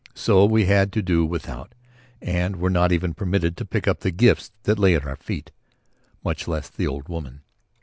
So 0.15 0.45
we 0.45 0.65
had 0.65 0.91
to 0.93 1.03
do 1.03 1.23
without 1.27 1.75
and 2.23 2.55
were 2.55 2.71
not 2.71 2.91
even 2.91 3.13
permitted 3.13 3.55
to 3.57 3.65
pick 3.65 3.87
up 3.87 3.99
the 3.99 4.09
gifts 4.09 4.51
that 4.63 4.79
lay 4.79 4.95
at 4.95 5.05
our 5.05 5.15
feet, 5.15 5.51
much 6.23 6.47
less 6.47 6.69
the 6.69 6.87
old 6.87 7.07
woman. 7.07 7.41